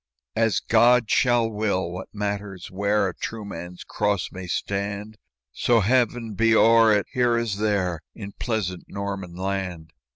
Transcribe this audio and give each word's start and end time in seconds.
"As 0.35 0.59
God 0.61 1.11
shall 1.11 1.47
will! 1.47 1.91
what 1.91 2.07
matters 2.11 2.71
where 2.71 3.07
A 3.07 3.13
true 3.13 3.45
man's 3.45 3.83
cross 3.83 4.31
may 4.31 4.47
stand, 4.47 5.19
So 5.51 5.81
Heaven 5.81 6.33
be 6.33 6.55
o'er 6.55 6.91
it 6.91 7.05
here 7.11 7.37
as 7.37 7.57
there 7.59 8.01
In 8.15 8.31
pleasant 8.39 8.85
Norman 8.87 9.35
land? 9.35 9.93